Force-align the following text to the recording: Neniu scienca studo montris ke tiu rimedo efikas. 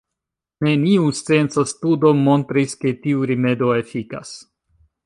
Neniu 0.67 1.03
scienca 1.19 1.65
studo 1.73 2.13
montris 2.23 2.75
ke 2.83 2.95
tiu 3.05 3.31
rimedo 3.35 3.73
efikas. 3.85 4.35